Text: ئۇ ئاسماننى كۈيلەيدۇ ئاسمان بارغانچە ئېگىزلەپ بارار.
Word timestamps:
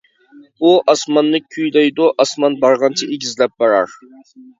ئۇ 0.59 0.69
ئاسماننى 0.93 1.41
كۈيلەيدۇ 1.55 2.07
ئاسمان 2.25 2.55
بارغانچە 2.65 3.11
ئېگىزلەپ 3.17 3.55
بارار. 3.65 3.95